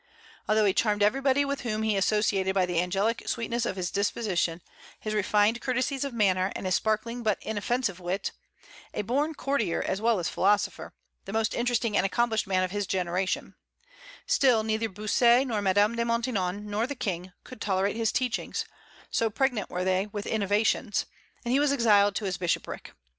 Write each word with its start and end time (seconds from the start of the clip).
Although 0.49 0.65
he 0.65 0.73
charmed 0.73 1.03
everybody 1.03 1.45
with 1.45 1.61
whom 1.61 1.83
he 1.83 1.95
associated 1.95 2.55
by 2.55 2.65
the 2.65 2.81
angelic 2.81 3.21
sweetness 3.27 3.67
of 3.67 3.75
his 3.75 3.91
disposition, 3.91 4.63
his 4.99 5.13
refined 5.13 5.61
courtesies 5.61 6.03
of 6.03 6.11
manner, 6.11 6.51
and 6.55 6.65
his 6.65 6.73
sparkling 6.73 7.21
but 7.21 7.37
inoffensive 7.43 7.99
wit, 7.99 8.31
a 8.95 9.03
born 9.03 9.35
courtier 9.35 9.79
as 9.83 10.01
well 10.01 10.17
as 10.17 10.27
philosopher, 10.27 10.95
the 11.25 11.33
most 11.33 11.53
interesting 11.53 11.95
and 11.95 12.03
accomplished 12.03 12.47
man 12.47 12.63
of 12.63 12.71
his 12.71 12.87
generation, 12.87 13.53
still, 14.25 14.63
neither 14.63 14.89
Bossuet 14.89 15.45
nor 15.45 15.61
Madame 15.61 15.95
de 15.95 16.03
Maintenon 16.03 16.65
nor 16.67 16.87
the 16.87 16.95
King 16.95 17.31
could 17.43 17.61
tolerate 17.61 17.95
his 17.95 18.11
teachings, 18.11 18.65
so 19.11 19.29
pregnant 19.29 19.69
were 19.69 19.83
they 19.83 20.07
with 20.07 20.25
innovations; 20.25 21.05
and 21.45 21.51
he 21.51 21.59
was 21.59 21.71
exiled 21.71 22.15
to 22.15 22.25
his 22.25 22.39
bishopric. 22.39 22.93